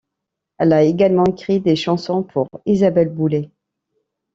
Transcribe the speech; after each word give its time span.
Elle 0.57 0.73
a 0.73 0.81
également 0.81 1.25
écrit 1.25 1.59
des 1.59 1.75
chansons 1.75 2.23
pour 2.23 2.47
Isabelle 2.65 3.09
Boulay. 3.09 3.51